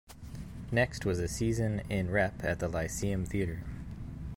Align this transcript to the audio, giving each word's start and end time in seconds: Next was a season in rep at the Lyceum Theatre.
Next 0.71 1.05
was 1.05 1.19
a 1.19 1.27
season 1.27 1.81
in 1.87 2.09
rep 2.09 2.43
at 2.43 2.57
the 2.57 2.67
Lyceum 2.67 3.23
Theatre. 3.23 3.61